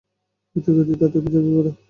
বিদ্যুৎ 0.55 0.73
গতিতে 0.77 0.95
তাদের 1.01 1.19
উপর 1.19 1.31
ঝাঁপিয়ে 1.33 1.55
পড়। 1.57 1.69